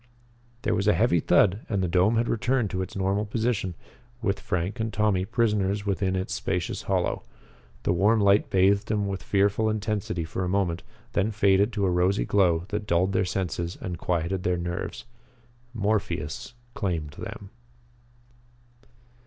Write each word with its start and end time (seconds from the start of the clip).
There 0.63 0.73
was 0.73 0.87
a 0.87 0.95
heavy 0.95 1.19
thud 1.19 1.63
and 1.69 1.83
the 1.83 1.87
dome 1.87 2.15
had 2.17 2.27
returned 2.27 2.71
to 2.71 2.81
its 2.81 2.95
normal 2.95 3.23
position, 3.23 3.75
with 4.19 4.39
Frank 4.39 4.79
and 4.79 4.91
Tommy 4.91 5.25
prisoners 5.25 5.85
within 5.85 6.15
its 6.15 6.33
spacious 6.33 6.81
hollow. 6.89 7.21
The 7.83 7.93
warm 7.93 8.19
light 8.19 8.49
bathed 8.49 8.87
them 8.87 9.05
with 9.05 9.21
fearful 9.21 9.69
intensity 9.69 10.23
for 10.23 10.43
a 10.43 10.49
moment, 10.49 10.81
then 11.13 11.29
faded 11.29 11.71
to 11.73 11.85
a 11.85 11.91
rosy 11.91 12.25
glow 12.25 12.65
that 12.69 12.87
dulled 12.87 13.13
their 13.13 13.25
senses 13.25 13.77
and 13.79 13.99
quieted 13.99 14.41
their 14.41 14.57
nerves. 14.57 15.05
Morpheus 15.71 16.55
claimed 16.73 17.11
them. 17.11 17.51